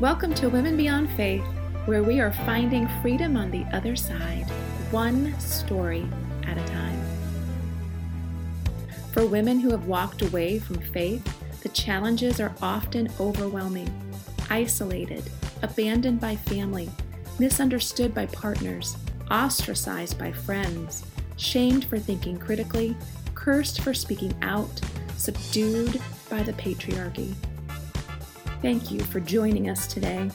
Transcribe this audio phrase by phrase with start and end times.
[0.00, 1.42] Welcome to Women Beyond Faith,
[1.86, 4.46] where we are finding freedom on the other side,
[4.92, 6.08] one story
[6.44, 7.02] at a time.
[9.10, 11.24] For women who have walked away from faith,
[11.64, 13.92] the challenges are often overwhelming,
[14.48, 15.28] isolated,
[15.62, 16.88] abandoned by family,
[17.40, 18.96] misunderstood by partners,
[19.32, 21.04] ostracized by friends,
[21.38, 22.96] shamed for thinking critically,
[23.34, 24.80] cursed for speaking out,
[25.16, 27.34] subdued by the patriarchy.
[28.60, 30.28] Thank you for joining us today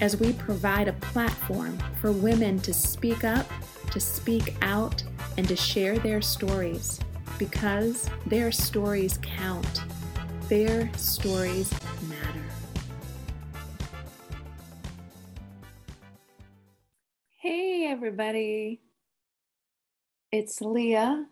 [0.00, 3.50] as we provide a platform for women to speak up,
[3.90, 5.02] to speak out,
[5.36, 7.00] and to share their stories
[7.36, 9.82] because their stories count.
[10.48, 11.72] Their stories
[12.08, 12.44] matter.
[17.40, 18.82] Hey, everybody.
[20.30, 21.26] It's Leah,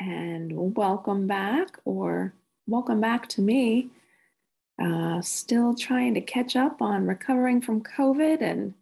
[0.00, 2.34] and welcome back, or
[2.66, 3.90] welcome back to me.
[4.82, 8.74] Uh, still trying to catch up on recovering from COVID and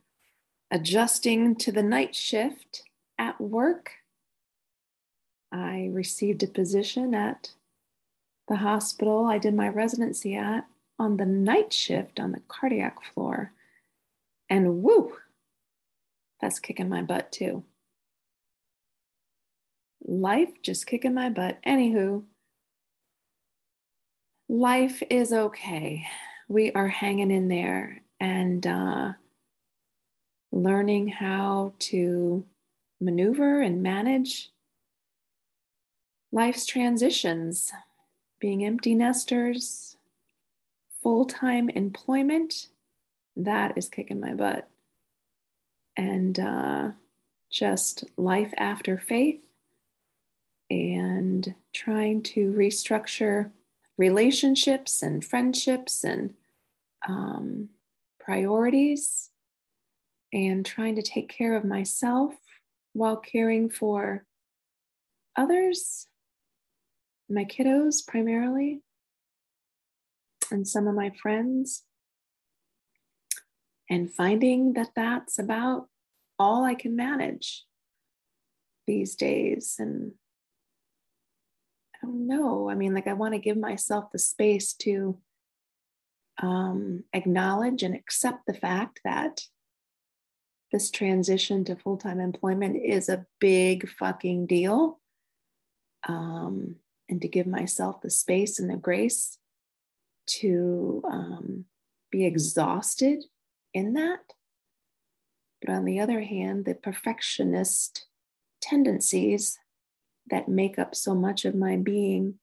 [0.70, 2.84] adjusting to the night shift
[3.18, 3.92] at work.
[5.52, 7.50] I received a position at
[8.48, 10.66] the hospital I did my residency at
[10.98, 13.52] on the night shift on the cardiac floor.
[14.48, 15.16] And woo,
[16.40, 17.64] that's kicking my butt too.
[20.04, 21.58] Life just kicking my butt.
[21.66, 22.24] Anywho,
[24.52, 26.06] life is okay.
[26.46, 29.12] We are hanging in there and uh,
[30.52, 32.44] learning how to
[33.00, 34.50] maneuver and manage
[36.30, 37.72] life's transitions,
[38.40, 39.96] being empty nesters,
[41.02, 42.68] full time employment.
[43.34, 44.68] That is kicking my butt.
[45.96, 46.90] And uh,
[47.50, 49.40] just life after faith
[50.68, 53.50] and trying to restructure
[53.98, 56.34] relationships and friendships and
[57.06, 57.68] um,
[58.20, 59.30] priorities
[60.32, 62.34] and trying to take care of myself
[62.94, 64.24] while caring for
[65.36, 66.06] others,
[67.28, 68.82] my kiddos primarily,
[70.50, 71.84] and some of my friends,
[73.88, 75.88] and finding that that's about
[76.38, 77.64] all I can manage
[78.86, 79.76] these days.
[79.78, 80.12] And
[82.02, 82.68] I don't know.
[82.68, 85.18] I mean, like, I want to give myself the space to
[86.40, 89.42] um, acknowledge and accept the fact that
[90.72, 94.98] this transition to full time employment is a big fucking deal.
[96.08, 96.76] Um,
[97.08, 99.38] and to give myself the space and the grace
[100.26, 101.66] to um,
[102.10, 103.24] be exhausted
[103.74, 104.20] in that.
[105.60, 108.06] But on the other hand, the perfectionist
[108.60, 109.58] tendencies
[110.30, 112.38] that make up so much of my being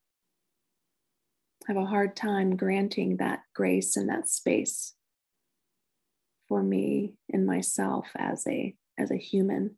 [1.68, 4.96] I have a hard time granting that grace and that space
[6.48, 9.76] for me and myself as a as a human.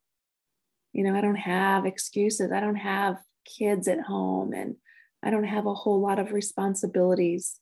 [0.93, 2.51] You know i don't have excuses.
[2.51, 4.75] I don't have kids at home and
[5.23, 7.59] i don't have a whole lot of responsibilities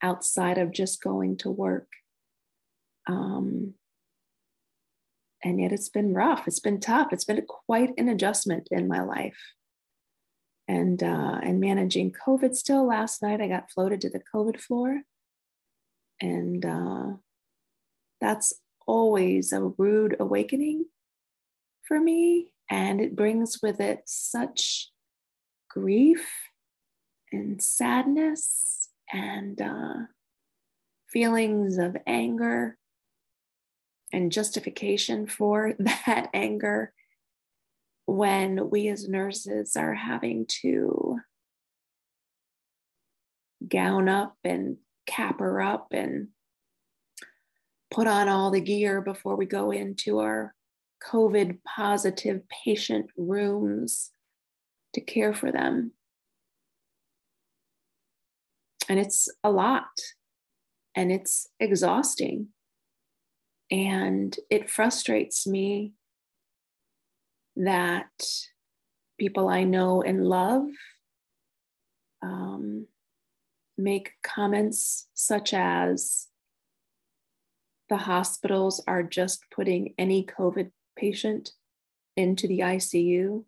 [0.00, 1.88] outside of just going to work.
[3.06, 3.74] Um,
[5.42, 6.46] and yet it's been rough.
[6.46, 7.08] It's been tough.
[7.12, 9.38] It's been quite an adjustment in my life
[10.68, 12.86] and uh, and managing COVID still.
[12.86, 15.00] Last night I got floated to the COVID floor,
[16.20, 17.06] and uh,
[18.20, 18.52] that's
[18.86, 20.84] always a rude awakening
[21.86, 24.90] for me, and it brings with it such
[25.70, 26.28] grief
[27.32, 29.94] and sadness and uh,
[31.10, 32.76] feelings of anger
[34.12, 36.92] and justification for that anger
[38.08, 41.18] when we as nurses are having to
[43.68, 46.28] gown up and CAPR up and
[47.90, 50.54] put on all the gear before we go into our
[51.06, 54.10] COVID positive patient rooms
[54.94, 55.92] to care for them.
[58.88, 59.84] And it's a lot
[60.96, 62.48] and it's exhausting.
[63.70, 65.92] And it frustrates me
[67.58, 68.10] that
[69.18, 70.64] people I know and love
[72.22, 72.86] um,
[73.76, 76.28] make comments such as
[77.88, 81.50] the hospitals are just putting any COVID patient
[82.16, 83.44] into the ICU.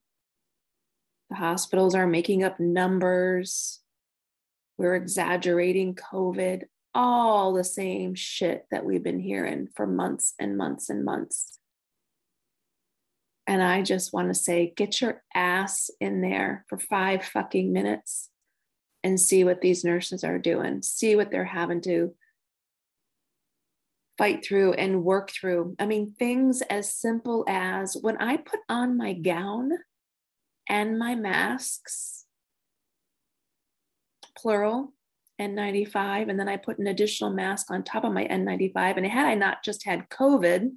[1.28, 3.80] The hospitals are making up numbers.
[4.78, 6.64] We're exaggerating COVID,
[6.94, 11.59] all the same shit that we've been hearing for months and months and months.
[13.50, 18.30] And I just want to say, get your ass in there for five fucking minutes
[19.02, 20.82] and see what these nurses are doing.
[20.82, 22.14] See what they're having to
[24.16, 25.74] fight through and work through.
[25.80, 29.72] I mean, things as simple as when I put on my gown
[30.68, 32.26] and my masks,
[34.38, 34.92] plural,
[35.40, 38.98] N95, and then I put an additional mask on top of my N95.
[38.98, 40.70] And had I not just had COVID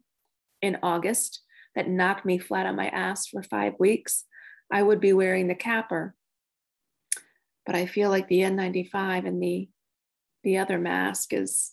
[0.63, 1.42] in August
[1.75, 4.25] that knocked me flat on my ass for five weeks,
[4.71, 6.13] I would be wearing the CAPR.
[7.65, 9.69] But I feel like the N95 and the
[10.43, 11.71] the other mask is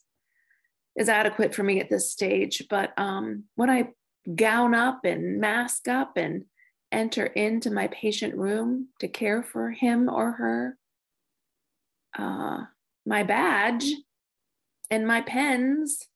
[0.97, 2.65] is adequate for me at this stage.
[2.71, 3.91] But um, when I
[4.35, 6.45] gown up and mask up and
[6.93, 10.77] enter into my patient room to care for him or her,
[12.19, 12.65] uh,
[13.07, 13.93] my badge
[14.91, 16.07] and my pens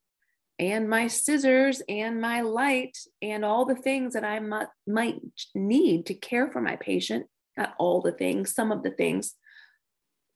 [0.59, 5.21] and my scissors and my light and all the things that I might, might
[5.55, 9.35] need to care for my patient, not all the things, some of the things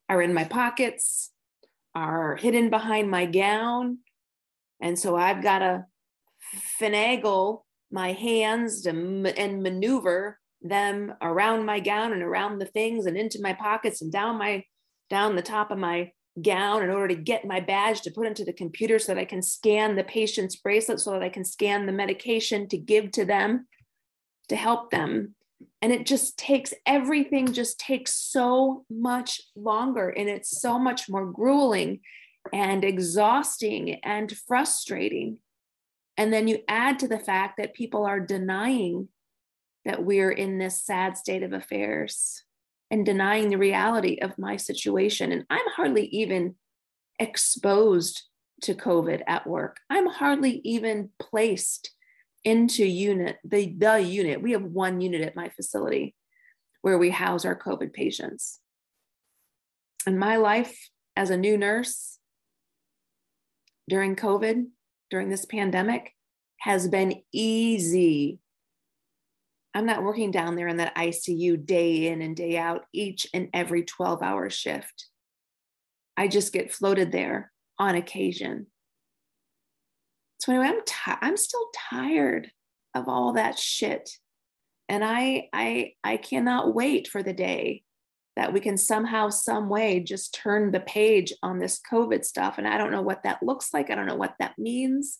[0.09, 1.31] are in my pockets,
[1.95, 3.99] are hidden behind my gown.
[4.81, 5.87] And so I've got to
[6.81, 13.41] finagle my hands and maneuver them around my gown and around the things and into
[13.41, 14.65] my pockets and down my
[15.09, 16.11] down the top of my
[16.43, 19.25] gown in order to get my badge to put into the computer so that I
[19.25, 23.25] can scan the patient's bracelet so that I can scan the medication to give to
[23.25, 23.67] them
[24.49, 25.35] to help them.
[25.83, 31.27] And it just takes everything just takes so much longer and it's so much more
[31.27, 32.01] grueling
[32.53, 35.39] and exhausting and frustrating.
[36.17, 39.09] And then you add to the fact that people are denying
[39.85, 42.43] that we're in this sad state of affairs
[42.91, 45.33] and denying the reality of my situation.
[45.33, 46.55] And I'm hardly even
[47.19, 48.23] exposed
[48.63, 49.79] to COVID at work.
[49.91, 51.91] I'm hardly even placed
[52.45, 54.43] into unit, the, the unit.
[54.43, 56.15] We have one unit at my facility
[56.83, 58.61] where we house our COVID patients.
[60.07, 62.19] And my life as a new nurse
[63.89, 64.67] during COVID,
[65.11, 66.13] during this pandemic,
[66.61, 68.41] has been easy
[69.75, 73.49] I'm not working down there in that ICU day in and day out, each and
[73.53, 75.07] every 12 hour shift.
[76.17, 78.67] I just get floated there on occasion.
[80.41, 82.51] So anyway, I'm t- I'm still tired
[82.95, 84.11] of all that shit.
[84.89, 87.83] And I I I cannot wait for the day
[88.39, 92.57] that we can somehow, some way just turn the page on this COVID stuff.
[92.57, 93.91] And I don't know what that looks like.
[93.91, 95.19] I don't know what that means.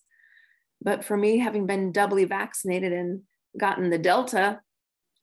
[0.81, 3.23] But for me, having been doubly vaccinated and
[3.57, 4.61] gotten the Delta,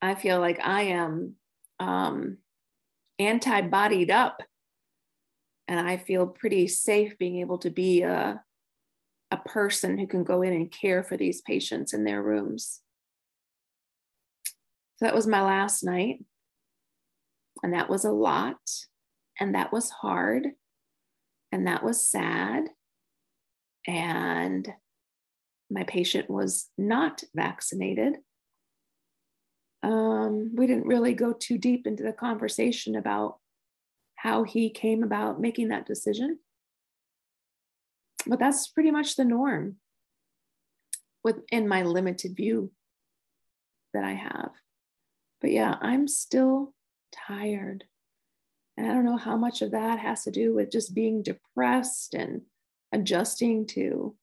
[0.01, 1.36] I feel like I am
[1.80, 2.38] um,
[3.19, 4.42] antibodied up.
[5.68, 8.39] And I feel pretty safe being able to be a,
[9.31, 12.81] a person who can go in and care for these patients in their rooms.
[14.98, 16.24] So that was my last night.
[17.63, 18.57] And that was a lot.
[19.39, 20.50] And that was hard.
[21.51, 22.66] And that was sad.
[23.88, 24.71] And
[25.70, 28.18] my patient was not vaccinated.
[29.84, 33.38] Um, we didn't really go too deep into the conversation about
[34.16, 36.40] how he came about making that decision.
[38.26, 39.76] But that's pretty much the norm
[41.24, 42.72] within my limited view
[43.94, 44.52] that I have.
[45.42, 46.74] But yeah, I'm still
[47.28, 47.84] tired.
[48.78, 52.14] And I don't know how much of that has to do with just being depressed
[52.14, 52.42] and
[52.92, 54.16] adjusting to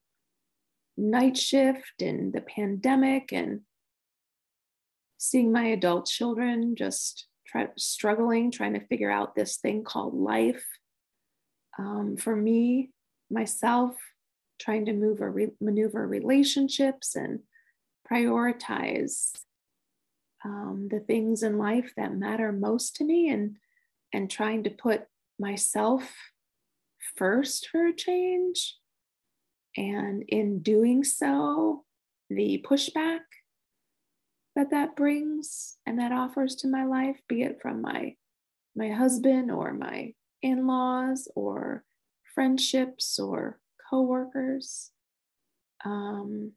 [0.96, 3.60] night shift and the pandemic and
[5.18, 10.64] seeing my adult children just try struggling trying to figure out this thing called life.
[11.78, 12.90] Um, for me
[13.30, 13.96] myself
[14.60, 17.40] trying to move or re- maneuver relationships and
[18.10, 19.32] prioritize
[20.44, 23.56] um, the things in life that matter most to me and
[24.12, 25.06] and trying to put
[25.38, 26.14] myself
[27.16, 28.76] first for a change
[29.76, 31.84] and in doing so,
[32.28, 33.20] the pushback
[34.54, 38.14] that that brings and that offers to my life, be it from my
[38.74, 41.84] my husband or my in-laws or
[42.34, 43.58] friendships or
[43.90, 44.90] coworkers.
[45.84, 46.52] Um,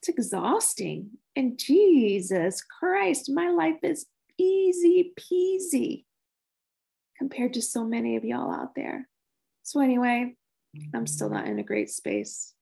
[0.00, 1.10] it's exhausting.
[1.34, 4.06] And Jesus Christ, my life is
[4.38, 6.04] easy peasy
[7.18, 9.08] compared to so many of y'all out there.
[9.66, 10.36] So, anyway,
[10.94, 12.54] I'm still not in a great space.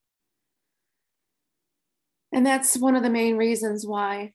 [2.32, 4.32] And that's one of the main reasons why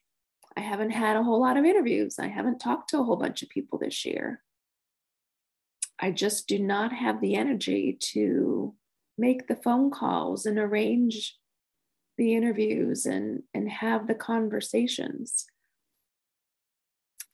[0.56, 2.20] I haven't had a whole lot of interviews.
[2.20, 4.40] I haven't talked to a whole bunch of people this year.
[5.98, 8.76] I just do not have the energy to
[9.18, 11.36] make the phone calls and arrange
[12.18, 15.44] the interviews and, and have the conversations.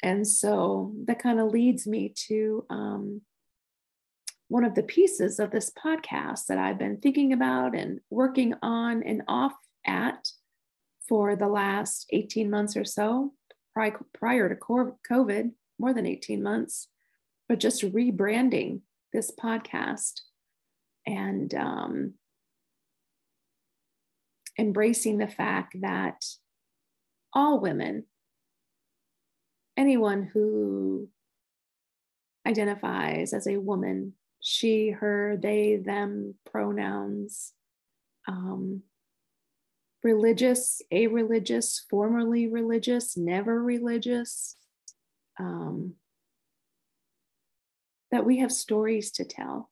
[0.02, 3.20] And so that kind of leads me to um,
[4.48, 9.02] one of the pieces of this podcast that I've been thinking about and working on
[9.02, 9.54] and off
[9.86, 10.28] at
[11.08, 13.32] for the last 18 months or so,
[13.74, 16.88] prior to COVID, more than 18 months,
[17.48, 18.80] but just rebranding
[19.12, 20.20] this podcast
[21.06, 22.14] and um,
[24.58, 26.24] embracing the fact that
[27.32, 28.04] all women,
[29.76, 31.08] anyone who
[32.46, 34.14] identifies as a woman,
[34.48, 37.52] she, her, they, them pronouns,
[38.28, 38.82] um,
[40.04, 44.54] religious, a religious, formerly religious, never religious,
[45.40, 45.94] um,
[48.12, 49.68] that we have stories to tell.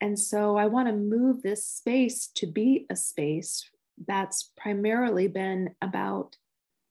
[0.00, 3.68] And so I want to move this space to be a space
[4.06, 6.36] that's primarily been about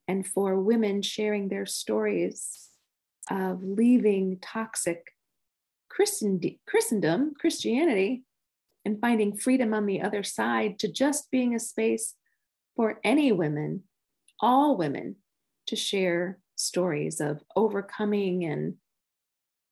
[0.06, 2.68] and for women sharing their stories
[3.30, 5.14] of leaving toxic
[5.92, 8.24] Christendom, Christianity,
[8.86, 12.16] and finding freedom on the other side to just being a space
[12.76, 13.84] for any women,
[14.40, 15.18] all women,
[15.68, 18.76] to share stories of overcoming and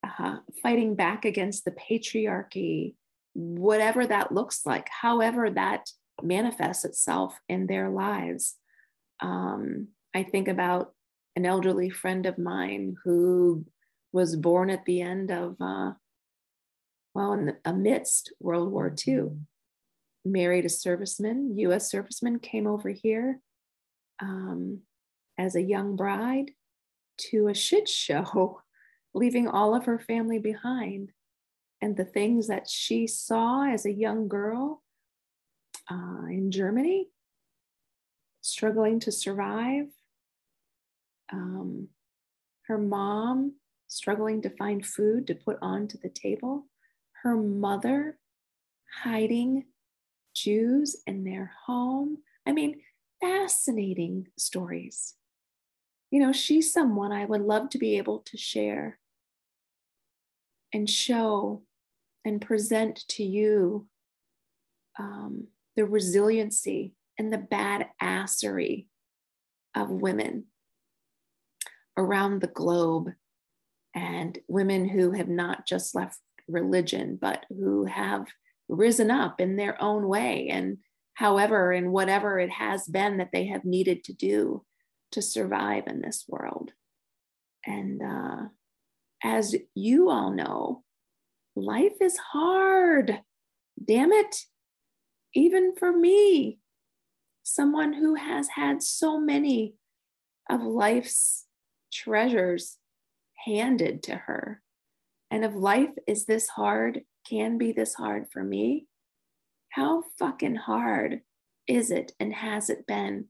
[0.04, 2.96] uh, fighting back against the patriarchy,
[3.34, 5.90] whatever that looks like, however that
[6.22, 8.56] manifests itself in their lives.
[9.22, 10.94] Um, I think about
[11.36, 13.66] an elderly friend of mine who
[14.12, 15.94] was born at the end of, uh,
[17.14, 19.32] well, in the, amidst World War II,
[20.26, 23.40] married a serviceman, US serviceman, came over here
[24.22, 24.82] um,
[25.38, 26.52] as a young bride
[27.18, 28.62] to a shit show,
[29.14, 31.12] leaving all of her family behind.
[31.82, 34.84] And the things that she saw as a young girl
[35.90, 37.08] uh, in Germany,
[38.42, 39.88] struggling to survive.
[41.32, 41.90] Um,
[42.68, 43.56] her mom
[43.88, 46.69] struggling to find food to put onto the table.
[47.24, 48.18] Her mother
[49.04, 49.66] hiding
[50.34, 52.20] Jews in their home.
[52.46, 52.82] I mean,
[53.22, 55.16] fascinating stories.
[56.12, 59.00] You know, she's someone I would love to be able to share
[60.74, 61.64] and show
[62.26, 63.88] and present to you
[64.98, 67.38] um, the resiliency and the
[68.02, 68.88] badassery
[69.76, 70.46] of women
[71.98, 73.12] around the globe
[73.94, 76.20] and women who have not just left
[76.50, 78.26] religion, but who have
[78.68, 80.78] risen up in their own way and
[81.16, 84.64] however and whatever it has been that they have needed to do
[85.12, 86.72] to survive in this world.
[87.66, 88.48] And uh,
[89.24, 90.84] as you all know,
[91.56, 93.22] life is hard.
[93.84, 94.36] Damn it.
[95.34, 96.60] Even for me,
[97.44, 99.76] someone who has had so many
[100.50, 101.46] of life's
[101.92, 102.78] treasures
[103.46, 104.62] handed to her.
[105.32, 108.88] And if life is this hard, can be this hard for me,
[109.70, 111.22] how fucking hard
[111.68, 113.26] is it and has it been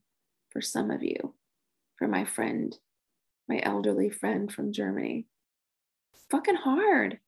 [0.50, 1.34] for some of you?
[1.98, 2.74] For my friend,
[3.48, 5.26] my elderly friend from Germany.
[6.30, 7.18] Fucking hard.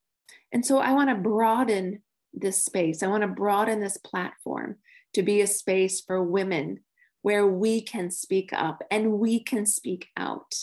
[0.52, 2.02] And so I want to broaden
[2.33, 3.02] this space.
[3.02, 4.76] I want to broaden this platform
[5.14, 6.81] to be a space for women
[7.21, 10.55] where we can speak up and we can speak out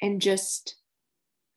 [0.00, 0.76] and just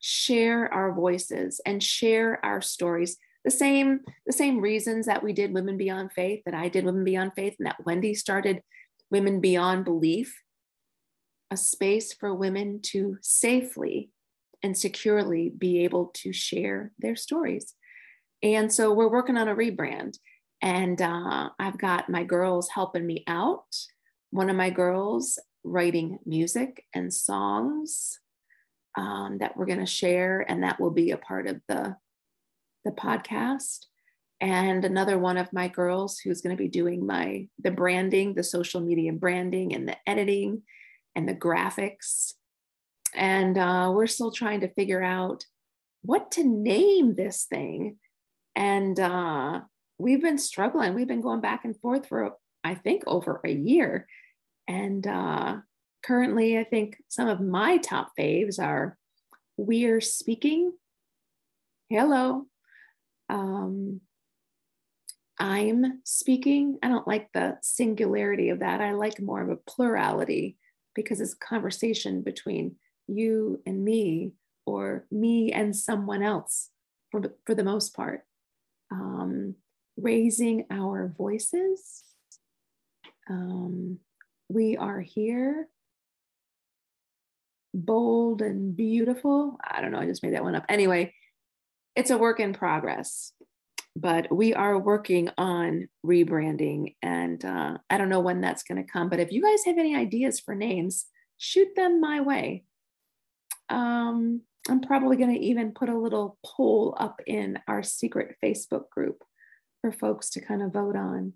[0.02, 3.18] share our voices and share our stories.
[3.46, 7.04] The same the same reasons that we did women beyond faith that i did women
[7.04, 8.62] beyond faith and that wendy started
[9.10, 10.36] women beyond belief
[11.52, 14.10] a space for women to safely
[14.64, 17.76] and securely be able to share their stories.
[18.42, 20.18] And so we're working on a rebrand
[20.64, 23.76] and uh, i've got my girls helping me out.
[24.32, 28.20] One of my girls writing music and songs
[28.96, 31.96] um, that we're going to share, and that will be a part of the
[32.84, 33.86] the podcast.
[34.40, 38.44] And another one of my girls who's going to be doing my the branding, the
[38.44, 40.64] social media branding, and the editing,
[41.16, 42.34] and the graphics.
[43.14, 45.46] And uh, we're still trying to figure out
[46.02, 47.98] what to name this thing.
[48.56, 49.62] And uh,
[49.98, 50.94] we've been struggling.
[50.94, 52.32] We've been going back and forth for
[52.64, 54.08] I think over a year.
[54.68, 55.58] And uh,
[56.04, 58.98] currently, I think some of my top faves are
[59.58, 60.74] We're Speaking.
[61.90, 62.46] Hello.
[63.30, 64.02] Um,
[65.40, 66.78] I'm speaking.
[66.84, 68.82] I don't like the singularity of that.
[68.82, 70.58] I like more of a plurality
[70.94, 72.76] because it's conversation between
[73.08, 74.34] you and me
[74.66, 76.70] or me and someone else
[77.12, 78.24] for, for the most part.
[78.92, 79.56] Um,
[79.98, 82.04] raising our voices.
[83.30, 84.00] Um,
[84.50, 85.68] we are here
[87.74, 89.58] bold and beautiful.
[89.64, 90.66] I don't know, I just made that one up.
[90.70, 91.14] Anyway,
[91.96, 93.34] it's a work in progress,
[93.96, 96.96] but we are working on rebranding.
[97.02, 99.78] And uh, I don't know when that's going to come, but if you guys have
[99.78, 101.06] any ideas for names,
[101.38, 102.64] shoot them my way.
[103.70, 108.90] Um, I'm probably going to even put a little poll up in our secret Facebook
[108.90, 109.24] group
[109.82, 111.34] for folks to kind of vote on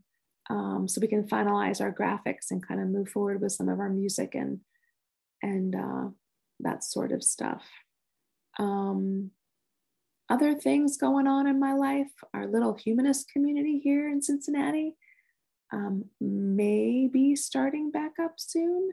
[0.50, 3.80] um, so we can finalize our graphics and kind of move forward with some of
[3.80, 4.60] our music and
[5.42, 6.10] and uh,
[6.60, 7.64] that sort of stuff.
[8.58, 9.32] Um,
[10.30, 14.96] other things going on in my life, our little humanist community here in Cincinnati
[15.72, 18.92] um, may be starting back up soon.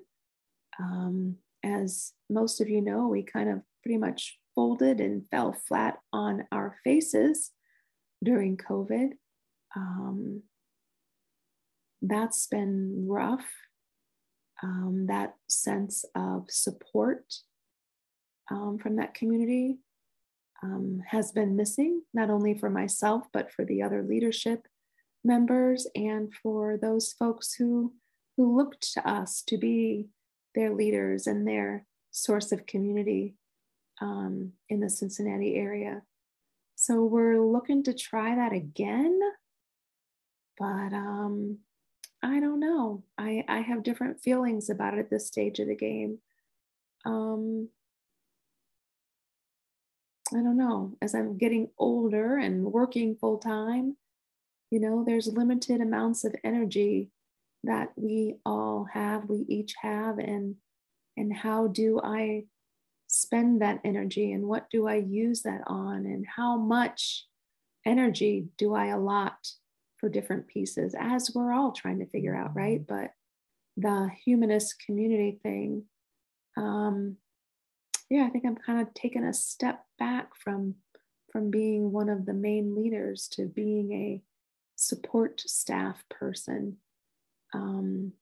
[0.78, 5.98] Um, as most of you know, we kind of pretty much folded and fell flat
[6.12, 7.52] on our faces
[8.22, 9.10] during COVID.
[9.76, 10.42] Um,
[12.02, 13.46] that's been rough.
[14.62, 17.24] Um, that sense of support
[18.50, 19.78] um, from that community
[20.62, 24.66] um, has been missing, not only for myself, but for the other leadership
[25.24, 27.94] members and for those folks who,
[28.36, 30.08] who looked to us to be
[30.54, 33.34] their leaders and their source of community
[34.00, 36.02] um, in the Cincinnati area.
[36.74, 39.18] So we're looking to try that again,
[40.58, 41.58] but um,
[42.22, 43.04] I don't know.
[43.18, 46.18] I, I have different feelings about it at this stage of the game.
[47.04, 47.68] Um,
[50.34, 50.96] I don't know.
[51.02, 53.96] As I'm getting older and working full time,
[54.70, 57.10] you know, there's limited amounts of energy
[57.64, 60.56] that we all have, we each have, and
[61.16, 62.44] and how do I
[63.06, 67.26] spend that energy and what do I use that on and how much
[67.84, 69.36] energy do I allot
[69.98, 72.84] for different pieces as we're all trying to figure out, right?
[72.84, 73.12] But
[73.76, 75.84] the humanist community thing,
[76.56, 77.16] um,
[78.12, 80.74] yeah, I think I'm kind of taking a step back from
[81.30, 84.22] from being one of the main leaders to being a
[84.76, 86.76] support staff person.
[87.54, 88.12] Um,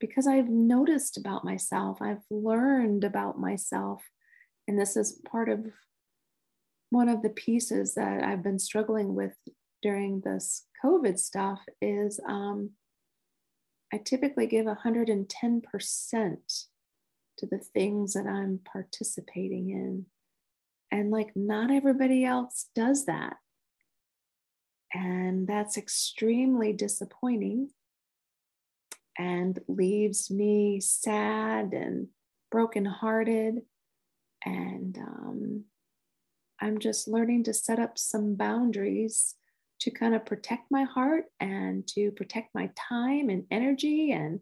[0.00, 4.02] because I've noticed about myself, I've learned about myself,
[4.66, 5.66] and this is part of
[6.88, 9.34] one of the pieces that I've been struggling with
[9.82, 12.70] during this COVID stuff is um,
[13.92, 16.36] I typically give 110%
[17.38, 20.06] to the things that I'm participating in.
[20.90, 23.36] And like, not everybody else does that.
[24.94, 27.70] And that's extremely disappointing
[29.18, 32.08] and leaves me sad and
[32.50, 33.62] brokenhearted.
[34.44, 35.64] And um,
[36.60, 39.34] I'm just learning to set up some boundaries
[39.80, 44.40] to kind of protect my heart and to protect my time and energy and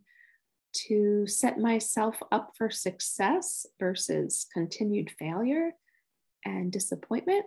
[0.88, 5.72] to set myself up for success versus continued failure
[6.44, 7.44] and disappointment.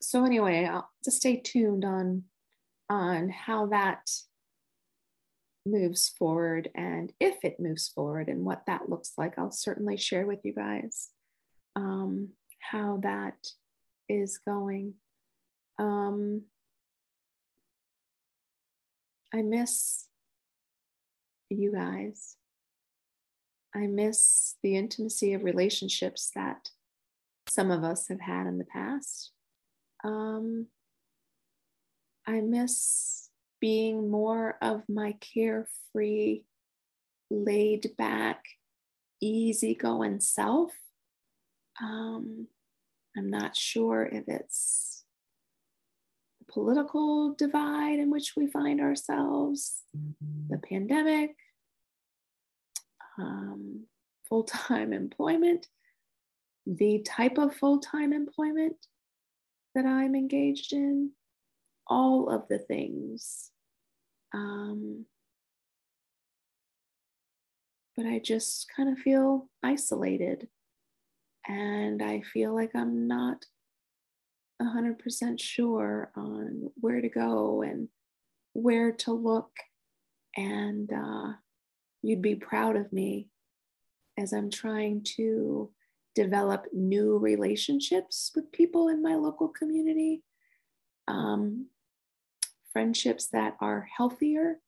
[0.00, 2.24] So anyway, I'll just stay tuned on
[2.88, 4.08] on how that
[5.66, 9.38] moves forward and if it moves forward and what that looks like.
[9.38, 11.08] I'll certainly share with you guys
[11.74, 12.28] um,
[12.60, 13.34] how that
[14.08, 14.94] is going.
[15.78, 16.42] Um,
[19.34, 20.05] I miss
[21.50, 22.36] you guys.
[23.74, 26.70] I miss the intimacy of relationships that
[27.48, 29.32] some of us have had in the past.
[30.02, 30.66] Um,
[32.26, 33.28] I miss
[33.60, 36.42] being more of my carefree,
[37.30, 38.42] laid back,
[39.20, 40.72] easygoing self.
[41.80, 42.48] Um,
[43.16, 44.85] I'm not sure if it's
[46.56, 50.48] political divide in which we find ourselves, mm-hmm.
[50.48, 51.36] the pandemic,
[53.18, 53.84] um,
[54.26, 55.66] full time employment,
[56.66, 58.76] the type of full time employment
[59.74, 61.10] that I'm engaged in,
[61.86, 63.50] all of the things.
[64.32, 65.04] Um,
[67.98, 70.48] but I just kind of feel isolated
[71.46, 73.44] and I feel like I'm not
[74.60, 77.88] 100% sure on where to go and
[78.52, 79.50] where to look.
[80.36, 81.32] And uh,
[82.02, 83.28] you'd be proud of me
[84.18, 85.70] as I'm trying to
[86.14, 90.22] develop new relationships with people in my local community,
[91.08, 91.66] um,
[92.72, 94.60] friendships that are healthier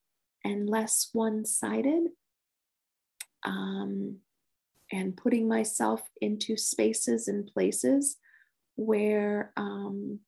[0.44, 2.08] and less one sided.
[3.44, 4.18] Um,
[4.90, 8.16] and putting myself into spaces and places
[8.78, 10.20] where um,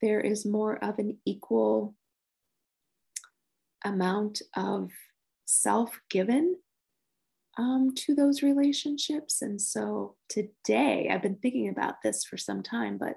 [0.00, 1.94] there is more of an equal
[3.84, 4.92] amount of
[5.46, 6.56] self given
[7.58, 9.42] um, to those relationships.
[9.42, 13.16] And so today, I've been thinking about this for some time, but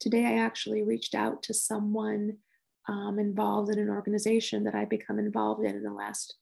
[0.00, 2.38] today I actually reached out to someone
[2.88, 6.36] um, involved in an organization that I've become involved in in the last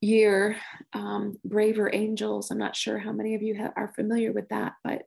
[0.00, 0.56] year,
[0.94, 2.50] um, Braver Angels.
[2.50, 5.02] I'm not sure how many of you are familiar with that, but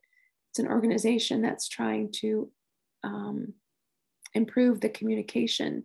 [0.54, 2.48] it's an organization that's trying to
[3.02, 3.54] um,
[4.34, 5.82] improve the communication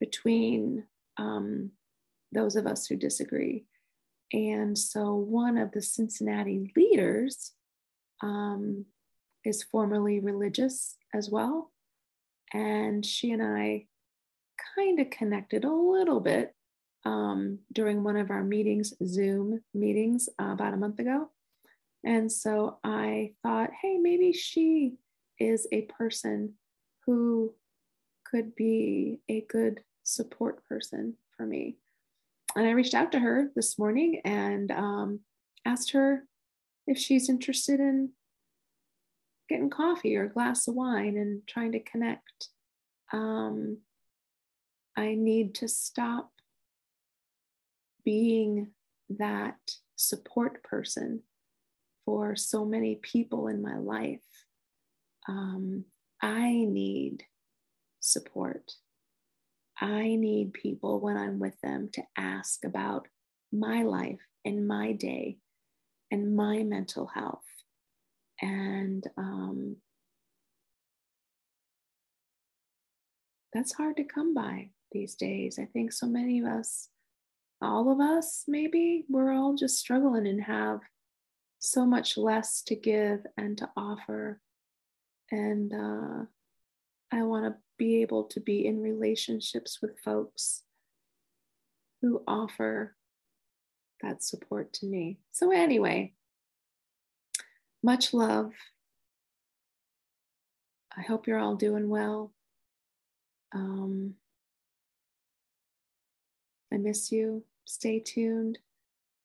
[0.00, 0.84] between
[1.18, 1.72] um,
[2.32, 3.66] those of us who disagree.
[4.32, 7.52] And so one of the Cincinnati leaders
[8.22, 8.86] um,
[9.44, 11.70] is formerly religious as well.
[12.54, 13.88] And she and I
[14.74, 16.54] kind of connected a little bit
[17.04, 21.28] um, during one of our meetings, Zoom meetings, uh, about a month ago.
[22.04, 24.94] And so I thought, hey, maybe she
[25.38, 26.54] is a person
[27.06, 27.54] who
[28.24, 31.76] could be a good support person for me.
[32.56, 35.20] And I reached out to her this morning and um,
[35.64, 36.24] asked her
[36.86, 38.10] if she's interested in
[39.48, 42.48] getting coffee or a glass of wine and trying to connect.
[43.12, 43.78] Um,
[44.96, 46.32] I need to stop
[48.04, 48.68] being
[49.10, 49.58] that
[49.96, 51.22] support person
[52.08, 54.24] for so many people in my life.
[55.28, 55.84] Um,
[56.22, 57.24] I need
[58.00, 58.72] support.
[59.78, 63.08] I need people when I'm with them to ask about
[63.52, 65.36] my life and my day
[66.10, 67.44] and my mental health.
[68.40, 69.76] And um,
[73.52, 75.58] that's hard to come by these days.
[75.58, 76.88] I think so many of us,
[77.60, 80.80] all of us, maybe, we're all just struggling and have
[81.58, 84.40] so much less to give and to offer.
[85.30, 86.24] And uh,
[87.12, 90.62] I want to be able to be in relationships with folks
[92.00, 92.94] who offer
[94.02, 95.18] that support to me.
[95.32, 96.14] So, anyway,
[97.82, 98.52] much love.
[100.96, 102.32] I hope you're all doing well.
[103.52, 104.14] Um,
[106.72, 107.44] I miss you.
[107.64, 108.58] Stay tuned.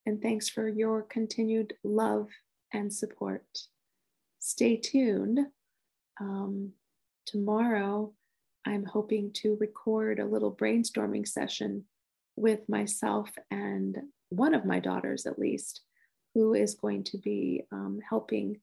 [0.06, 2.28] And thanks for your continued love
[2.72, 3.44] and support.
[4.38, 5.40] Stay tuned.
[6.20, 6.72] Um,
[7.26, 8.12] tomorrow,
[8.66, 11.84] I'm hoping to record a little brainstorming session
[12.36, 13.96] with myself and
[14.28, 15.82] one of my daughters, at least,
[16.34, 18.60] who is going to be um, helping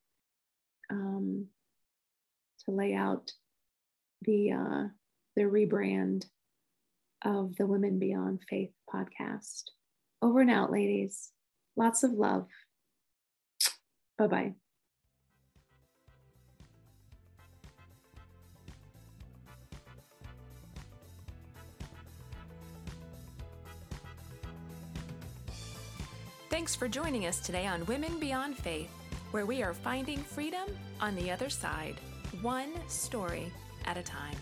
[0.90, 1.48] um,
[2.66, 3.32] to lay out
[4.24, 4.88] the uh,
[5.36, 6.26] the rebrand
[7.24, 9.64] of the Women Beyond Faith podcast.
[10.22, 11.32] Over and out, ladies.
[11.76, 12.48] Lots of love.
[14.18, 14.54] Bye bye.
[26.50, 28.92] Thanks for joining us today on Women Beyond Faith,
[29.32, 30.68] where we are finding freedom
[31.00, 31.96] on the other side,
[32.42, 33.52] one story
[33.86, 34.36] at a time.